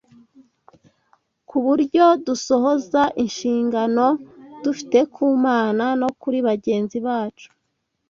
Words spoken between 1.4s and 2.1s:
ku buryo